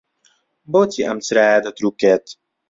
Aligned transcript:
بۆچی 0.71 1.01
ئەم 1.07 1.19
چرایە 1.25 1.57
دەترووکێت؟ 1.65 2.25